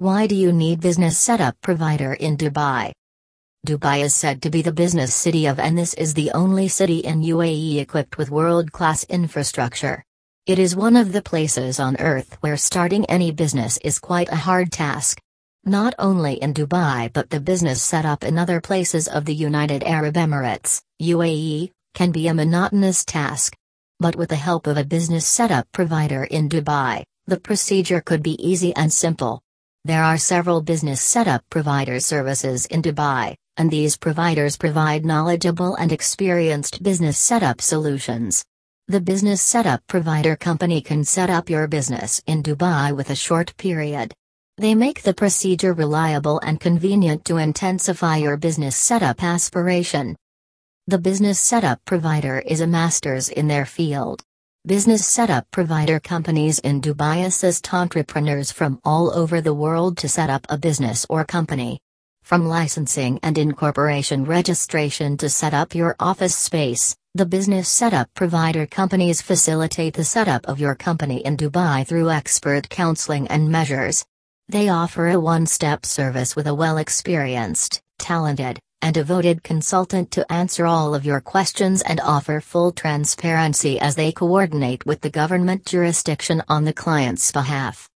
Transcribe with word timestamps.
Why 0.00 0.26
do 0.26 0.34
you 0.34 0.50
need 0.50 0.80
business 0.80 1.18
setup 1.18 1.60
provider 1.60 2.14
in 2.14 2.38
Dubai? 2.38 2.92
Dubai 3.66 4.02
is 4.02 4.14
said 4.14 4.40
to 4.40 4.48
be 4.48 4.62
the 4.62 4.72
business 4.72 5.12
city 5.14 5.44
of 5.44 5.60
and 5.60 5.76
this 5.76 5.92
is 5.92 6.14
the 6.14 6.30
only 6.30 6.68
city 6.68 7.00
in 7.00 7.20
UAE 7.20 7.82
equipped 7.82 8.16
with 8.16 8.30
world-class 8.30 9.04
infrastructure. 9.10 10.02
It 10.46 10.58
is 10.58 10.74
one 10.74 10.96
of 10.96 11.12
the 11.12 11.20
places 11.20 11.78
on 11.78 12.00
earth 12.00 12.38
where 12.40 12.56
starting 12.56 13.04
any 13.10 13.30
business 13.30 13.78
is 13.84 13.98
quite 13.98 14.30
a 14.32 14.36
hard 14.36 14.72
task. 14.72 15.20
Not 15.66 15.94
only 15.98 16.36
in 16.36 16.54
Dubai 16.54 17.12
but 17.12 17.28
the 17.28 17.38
business 17.38 17.82
setup 17.82 18.24
in 18.24 18.38
other 18.38 18.58
places 18.62 19.06
of 19.06 19.26
the 19.26 19.34
United 19.34 19.84
Arab 19.84 20.14
Emirates, 20.14 20.80
UAE, 21.02 21.72
can 21.92 22.10
be 22.10 22.26
a 22.28 22.32
monotonous 22.32 23.04
task. 23.04 23.54
But 23.98 24.16
with 24.16 24.30
the 24.30 24.36
help 24.48 24.66
of 24.66 24.78
a 24.78 24.90
business 24.96 25.26
setup 25.26 25.70
provider 25.72 26.24
in 26.24 26.48
Dubai, 26.48 27.02
the 27.26 27.38
procedure 27.38 28.00
could 28.00 28.22
be 28.22 28.42
easy 28.42 28.74
and 28.74 28.90
simple. 28.90 29.42
There 29.86 30.04
are 30.04 30.18
several 30.18 30.60
business 30.60 31.00
setup 31.00 31.42
provider 31.48 32.00
services 32.00 32.66
in 32.66 32.82
Dubai, 32.82 33.34
and 33.56 33.70
these 33.70 33.96
providers 33.96 34.58
provide 34.58 35.06
knowledgeable 35.06 35.74
and 35.76 35.90
experienced 35.90 36.82
business 36.82 37.16
setup 37.16 37.62
solutions. 37.62 38.44
The 38.88 39.00
business 39.00 39.40
setup 39.40 39.80
provider 39.86 40.36
company 40.36 40.82
can 40.82 41.02
set 41.02 41.30
up 41.30 41.48
your 41.48 41.66
business 41.66 42.20
in 42.26 42.42
Dubai 42.42 42.94
with 42.94 43.08
a 43.08 43.14
short 43.14 43.56
period. 43.56 44.12
They 44.58 44.74
make 44.74 45.02
the 45.02 45.14
procedure 45.14 45.72
reliable 45.72 46.40
and 46.40 46.60
convenient 46.60 47.24
to 47.24 47.38
intensify 47.38 48.18
your 48.18 48.36
business 48.36 48.76
setup 48.76 49.22
aspiration. 49.22 50.14
The 50.88 50.98
business 50.98 51.40
setup 51.40 51.82
provider 51.86 52.40
is 52.40 52.60
a 52.60 52.66
masters 52.66 53.30
in 53.30 53.48
their 53.48 53.64
field. 53.64 54.22
Business 54.66 55.06
setup 55.06 55.50
provider 55.52 55.98
companies 55.98 56.58
in 56.58 56.82
Dubai 56.82 57.24
assist 57.24 57.72
entrepreneurs 57.72 58.52
from 58.52 58.78
all 58.84 59.10
over 59.10 59.40
the 59.40 59.54
world 59.54 59.96
to 59.96 60.06
set 60.06 60.28
up 60.28 60.44
a 60.50 60.58
business 60.58 61.06
or 61.08 61.24
company. 61.24 61.80
From 62.24 62.46
licensing 62.46 63.18
and 63.22 63.38
incorporation 63.38 64.26
registration 64.26 65.16
to 65.16 65.30
set 65.30 65.54
up 65.54 65.74
your 65.74 65.96
office 65.98 66.36
space, 66.36 66.94
the 67.14 67.24
business 67.24 67.70
setup 67.70 68.12
provider 68.12 68.66
companies 68.66 69.22
facilitate 69.22 69.94
the 69.94 70.04
setup 70.04 70.46
of 70.46 70.60
your 70.60 70.74
company 70.74 71.24
in 71.24 71.38
Dubai 71.38 71.86
through 71.86 72.10
expert 72.10 72.68
counseling 72.68 73.28
and 73.28 73.48
measures. 73.48 74.04
They 74.50 74.68
offer 74.68 75.08
a 75.08 75.18
one 75.18 75.46
step 75.46 75.86
service 75.86 76.36
with 76.36 76.46
a 76.46 76.54
well 76.54 76.76
experienced, 76.76 77.80
talented, 77.98 78.60
and 78.82 78.94
devoted 78.94 79.42
consultant 79.42 80.10
to 80.10 80.32
answer 80.32 80.66
all 80.66 80.94
of 80.94 81.04
your 81.04 81.20
questions 81.20 81.82
and 81.82 82.00
offer 82.00 82.40
full 82.40 82.72
transparency 82.72 83.78
as 83.78 83.94
they 83.94 84.12
coordinate 84.12 84.84
with 84.86 85.00
the 85.00 85.10
government 85.10 85.66
jurisdiction 85.66 86.42
on 86.48 86.64
the 86.64 86.72
client's 86.72 87.30
behalf. 87.32 87.88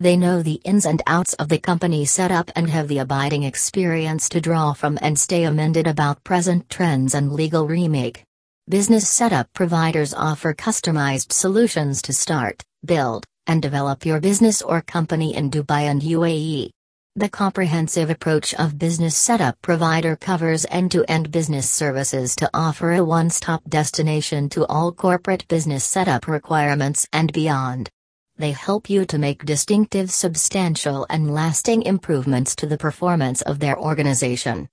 They 0.00 0.16
know 0.16 0.42
the 0.42 0.60
ins 0.64 0.84
and 0.84 1.00
outs 1.06 1.34
of 1.34 1.48
the 1.48 1.58
company 1.58 2.04
setup 2.04 2.50
and 2.56 2.68
have 2.70 2.88
the 2.88 2.98
abiding 2.98 3.44
experience 3.44 4.28
to 4.30 4.40
draw 4.40 4.72
from 4.72 4.98
and 5.00 5.18
stay 5.18 5.44
amended 5.44 5.86
about 5.86 6.24
present 6.24 6.68
trends 6.68 7.14
and 7.14 7.32
legal 7.32 7.68
remake. 7.68 8.24
Business 8.68 9.08
setup 9.08 9.52
providers 9.52 10.12
offer 10.14 10.54
customized 10.54 11.32
solutions 11.32 12.02
to 12.02 12.12
start, 12.12 12.62
build, 12.84 13.24
and 13.46 13.60
develop 13.60 14.06
your 14.06 14.20
business 14.20 14.62
or 14.62 14.80
company 14.80 15.34
in 15.34 15.50
Dubai 15.50 15.82
and 15.82 16.02
UAE. 16.02 16.70
The 17.14 17.28
comprehensive 17.28 18.08
approach 18.08 18.54
of 18.54 18.78
business 18.78 19.14
setup 19.14 19.60
provider 19.60 20.16
covers 20.16 20.64
end-to-end 20.70 21.30
business 21.30 21.68
services 21.68 22.34
to 22.36 22.48
offer 22.54 22.94
a 22.94 23.04
one-stop 23.04 23.62
destination 23.68 24.48
to 24.48 24.64
all 24.64 24.92
corporate 24.92 25.46
business 25.46 25.84
setup 25.84 26.26
requirements 26.26 27.06
and 27.12 27.30
beyond. 27.30 27.90
They 28.38 28.52
help 28.52 28.88
you 28.88 29.04
to 29.04 29.18
make 29.18 29.44
distinctive 29.44 30.10
substantial 30.10 31.06
and 31.10 31.34
lasting 31.34 31.82
improvements 31.82 32.56
to 32.56 32.66
the 32.66 32.78
performance 32.78 33.42
of 33.42 33.58
their 33.58 33.78
organization. 33.78 34.70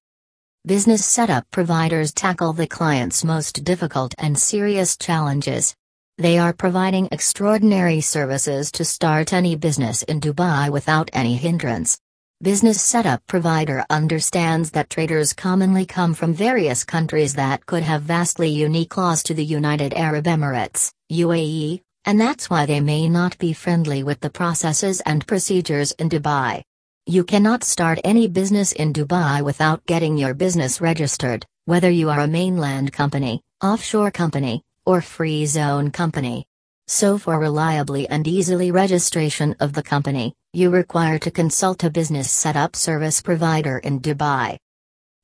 Business 0.66 1.06
setup 1.06 1.46
providers 1.52 2.14
tackle 2.14 2.54
the 2.54 2.68
client's 2.68 3.26
most 3.26 3.66
difficult 3.66 4.16
and 4.18 4.40
serious 4.40 4.96
challenges. 4.96 5.76
They 6.18 6.38
are 6.38 6.54
providing 6.54 7.10
extraordinary 7.12 8.00
services 8.00 8.72
to 8.72 8.86
start 8.86 9.34
any 9.34 9.58
business 9.58 10.04
in 10.04 10.22
Dubai 10.22 10.70
without 10.70 11.10
any 11.12 11.36
hindrance. 11.36 12.00
Business 12.42 12.82
setup 12.82 13.22
provider 13.28 13.84
understands 13.90 14.72
that 14.72 14.90
traders 14.90 15.34
commonly 15.34 15.86
come 15.86 16.14
from 16.14 16.34
various 16.34 16.86
countries 16.86 17.34
that 17.34 17.66
could 17.66 17.84
have 17.84 18.04
vastly 18.04 18.48
unique 18.48 18.96
laws 18.96 19.24
to 19.24 19.34
the 19.34 19.44
United 19.44 19.94
Arab 19.94 20.24
Emirates, 20.24 20.94
UAE, 21.12 21.82
and 22.06 22.18
that's 22.18 22.50
why 22.50 22.66
they 22.66 22.80
may 22.80 23.10
not 23.10 23.38
be 23.40 23.52
friendly 23.52 24.04
with 24.04 24.22
the 24.22 24.30
processes 24.30 25.02
and 25.02 25.28
procedures 25.28 25.92
in 26.00 26.08
Dubai. 26.08 26.64
You 27.06 27.26
cannot 27.26 27.66
start 27.66 28.00
any 28.06 28.30
business 28.30 28.72
in 28.72 28.94
Dubai 28.94 29.42
without 29.42 29.86
getting 29.86 30.18
your 30.18 30.34
business 30.34 30.80
registered, 30.80 31.46
whether 31.66 31.90
you 31.90 32.10
are 32.10 32.22
a 32.22 32.28
mainland 32.28 32.94
company, 32.94 33.42
offshore 33.62 34.12
company, 34.12 34.64
or 34.86 35.02
free 35.02 35.46
zone 35.46 35.92
company. 35.92 36.46
So 36.92 37.20
for 37.20 37.38
reliably 37.38 38.10
and 38.10 38.28
easily 38.28 38.72
registration 38.72 39.56
of 39.60 39.74
the 39.74 39.84
company, 39.84 40.34
you 40.54 40.72
require 40.72 41.20
to 41.20 41.30
consult 41.30 41.84
a 41.84 41.90
business 41.92 42.32
setup 42.32 42.76
service 42.76 43.22
provider 43.22 43.78
in 43.78 44.00
Dubai. 44.00 44.58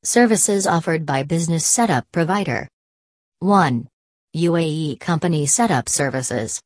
Services 0.04 0.68
offered 0.68 1.08
by 1.08 1.24
business 1.24 1.66
setup 1.66 2.06
provider. 2.12 2.68
1. 3.40 3.88
UAE 4.36 5.00
Company 5.00 5.48
Setup 5.48 5.90
Services. 5.90 6.62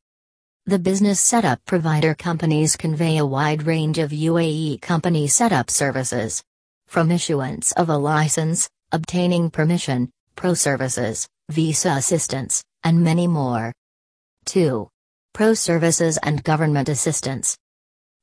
The 0.66 0.78
business 0.78 1.18
setup 1.18 1.64
provider 1.64 2.14
companies 2.14 2.76
convey 2.76 3.16
a 3.16 3.24
wide 3.24 3.62
range 3.62 3.96
of 3.96 4.10
UAE 4.10 4.82
company 4.82 5.28
setup 5.28 5.70
services. 5.70 6.42
From 6.88 7.10
issuance 7.10 7.72
of 7.72 7.88
a 7.88 7.96
license, 7.96 8.68
obtaining 8.92 9.48
permission, 9.48 10.10
pro 10.36 10.52
services, 10.52 11.26
visa 11.48 11.92
assistance, 11.92 12.62
and 12.84 13.02
many 13.02 13.26
more. 13.26 13.72
2. 14.50 14.88
Pro 15.32 15.54
Services 15.54 16.18
and 16.24 16.42
Government 16.42 16.88
Assistance. 16.88 17.56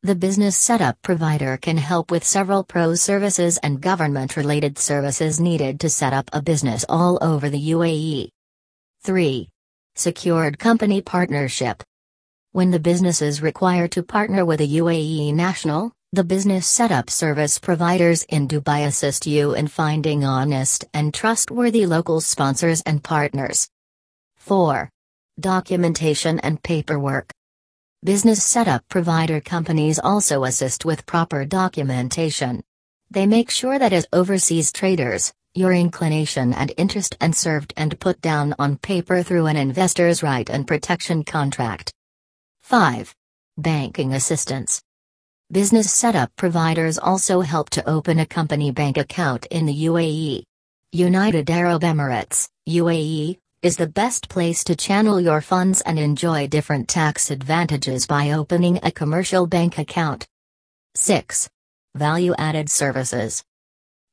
The 0.03 0.13
business 0.13 0.57
setup 0.57 1.01
provider 1.01 1.55
can 1.55 1.77
help 1.77 2.11
with 2.11 2.25
several 2.25 2.65
pro 2.65 2.95
services 2.95 3.57
and 3.63 3.79
government 3.79 4.35
related 4.35 4.77
services 4.77 5.39
needed 5.39 5.79
to 5.79 5.89
set 5.89 6.11
up 6.11 6.29
a 6.33 6.41
business 6.41 6.83
all 6.89 7.17
over 7.21 7.49
the 7.49 7.71
UAE. 7.71 8.27
3. 9.03 9.47
Secured 9.95 10.59
Company 10.59 11.01
Partnership. 11.01 11.81
When 12.51 12.71
the 12.71 12.79
business 12.81 13.21
is 13.21 13.41
required 13.41 13.93
to 13.93 14.03
partner 14.03 14.43
with 14.43 14.59
a 14.59 14.67
UAE 14.67 15.33
national, 15.33 15.93
the 16.11 16.25
business 16.25 16.67
setup 16.67 17.09
service 17.09 17.57
providers 17.57 18.23
in 18.23 18.49
Dubai 18.49 18.85
assist 18.85 19.27
you 19.27 19.53
in 19.53 19.69
finding 19.69 20.25
honest 20.25 20.83
and 20.93 21.13
trustworthy 21.13 21.85
local 21.85 22.19
sponsors 22.19 22.81
and 22.81 23.01
partners. 23.01 23.69
4. 24.35 24.89
Documentation 25.39 26.39
and 26.39 26.63
paperwork. 26.63 27.29
Business 28.03 28.43
setup 28.43 28.83
provider 28.89 29.39
companies 29.39 29.99
also 29.99 30.45
assist 30.45 30.83
with 30.83 31.05
proper 31.05 31.45
documentation. 31.45 32.63
They 33.11 33.27
make 33.27 33.51
sure 33.51 33.77
that 33.77 33.93
as 33.93 34.07
overseas 34.11 34.71
traders, 34.71 35.31
your 35.53 35.73
inclination 35.73 36.53
and 36.53 36.73
interest 36.75 37.17
and 37.21 37.35
served 37.35 37.71
and 37.77 37.99
put 37.99 38.19
down 38.19 38.55
on 38.57 38.77
paper 38.77 39.21
through 39.21 39.45
an 39.45 39.57
investor's 39.57 40.23
right 40.23 40.49
and 40.49 40.65
protection 40.65 41.23
contract. 41.23 41.93
5. 42.63 43.13
Banking 43.59 44.15
assistance. 44.15 44.81
Business 45.51 45.91
setup 45.91 46.31
providers 46.35 46.97
also 46.97 47.41
help 47.41 47.69
to 47.69 47.87
open 47.87 48.17
a 48.17 48.25
company 48.25 48.71
bank 48.71 48.97
account 48.97 49.45
in 49.51 49.67
the 49.67 49.85
UAE. 49.85 50.41
United 50.93 51.47
Arab 51.51 51.83
Emirates, 51.83 52.47
UAE, 52.67 53.37
is 53.63 53.75
the 53.77 53.87
best 53.87 54.29
place 54.29 54.63
to 54.63 54.75
channel 54.75 55.19
your 55.19 55.41
funds 55.41 55.81
and 55.81 55.97
enjoy 55.97 56.47
different 56.47 56.87
tax 56.87 57.31
advantages 57.31 58.05
by 58.05 58.31
opening 58.31 58.79
a 58.83 58.91
commercial 58.91 59.47
bank 59.47 59.79
account. 59.79 60.27
6. 60.93 61.49
Value 61.95 62.35
added 62.37 62.69
services. 62.69 63.43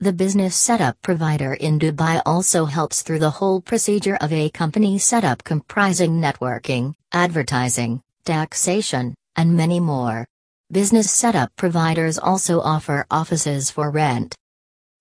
The 0.00 0.14
business 0.14 0.56
setup 0.56 0.96
provider 1.02 1.52
in 1.52 1.78
Dubai 1.78 2.22
also 2.24 2.64
helps 2.64 3.02
through 3.02 3.19
the 3.19 3.30
whole 3.30 3.60
procedure 3.60 4.16
of 4.16 4.32
a 4.32 4.48
company 4.48 4.98
setup 4.98 5.44
comprising 5.44 6.20
networking, 6.20 6.94
advertising, 7.12 8.00
taxation, 8.24 9.14
and 9.36 9.54
many 9.54 9.78
more. 9.78 10.26
Business 10.72 11.10
setup 11.10 11.54
providers 11.56 12.19
also 12.19 12.60
offer 12.60 13.06
offices 13.10 13.70
for 13.70 13.90
rent. 13.90 14.34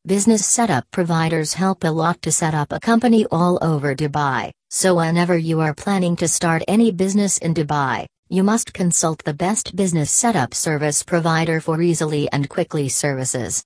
Business 0.06 0.46
setup 0.46 0.84
providers 0.92 1.54
help 1.54 1.86
a 1.86 1.88
lot 1.88 2.22
to 2.24 2.30
set 2.30 2.54
up 2.54 2.74
a 2.74 2.80
company 2.82 3.26
all 3.32 3.58
over 3.62 3.96
Dubai, 3.96 4.52
so 4.70 4.96
whenever 4.96 5.38
you 5.38 5.62
are 5.62 5.74
planning 5.74 6.18
to 6.18 6.28
start 6.28 6.62
any 6.68 6.92
business 6.92 7.38
in 7.38 7.54
Dubai, 7.54 8.06
you 8.28 8.44
must 8.44 8.74
consult 8.74 9.24
the 9.24 9.34
best 9.34 9.78
business 9.78 10.12
setup 10.12 10.54
service 10.54 11.04
provider 11.04 11.62
for 11.62 11.82
easily 11.82 12.28
and 12.34 12.50
quickly 12.50 12.90
services. 12.90 13.62